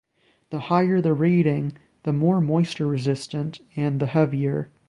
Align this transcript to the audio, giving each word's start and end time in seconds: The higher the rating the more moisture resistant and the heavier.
The 0.49 0.57
higher 0.61 0.99
the 0.99 1.13
rating 1.13 1.73
the 2.05 2.11
more 2.11 2.41
moisture 2.41 2.87
resistant 2.87 3.59
and 3.75 3.99
the 3.99 4.07
heavier. 4.07 4.71